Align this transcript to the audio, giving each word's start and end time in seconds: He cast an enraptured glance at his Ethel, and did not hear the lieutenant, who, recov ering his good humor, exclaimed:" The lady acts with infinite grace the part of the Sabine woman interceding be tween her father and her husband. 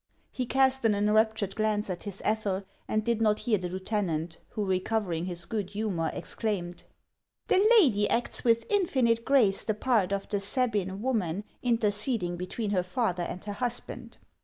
He 0.31 0.47
cast 0.47 0.83
an 0.83 0.95
enraptured 0.95 1.55
glance 1.55 1.87
at 1.87 2.01
his 2.05 2.23
Ethel, 2.25 2.63
and 2.87 3.03
did 3.03 3.21
not 3.21 3.41
hear 3.41 3.59
the 3.59 3.69
lieutenant, 3.69 4.39
who, 4.49 4.65
recov 4.65 5.05
ering 5.05 5.27
his 5.27 5.45
good 5.45 5.69
humor, 5.69 6.09
exclaimed:" 6.11 6.85
The 7.49 7.63
lady 7.79 8.09
acts 8.09 8.43
with 8.43 8.65
infinite 8.71 9.23
grace 9.23 9.63
the 9.63 9.75
part 9.75 10.11
of 10.11 10.27
the 10.27 10.39
Sabine 10.39 11.03
woman 11.03 11.43
interceding 11.61 12.35
be 12.35 12.47
tween 12.47 12.71
her 12.71 12.81
father 12.81 13.21
and 13.21 13.45
her 13.45 13.53
husband. 13.53 14.17